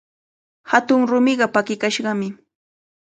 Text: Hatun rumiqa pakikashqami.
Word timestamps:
Hatun 0.71 1.01
rumiqa 1.11 1.47
pakikashqami. 1.55 2.27